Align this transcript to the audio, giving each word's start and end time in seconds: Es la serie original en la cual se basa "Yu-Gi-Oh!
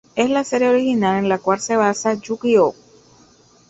Es 0.15 0.31
la 0.31 0.43
serie 0.43 0.69
original 0.69 1.19
en 1.19 1.29
la 1.29 1.37
cual 1.37 1.59
se 1.59 1.75
basa 1.77 2.15
"Yu-Gi-Oh! 2.15 2.73